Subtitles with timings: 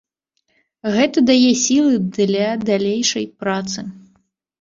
[0.95, 3.79] Гэта дае сілы для далейшай працы.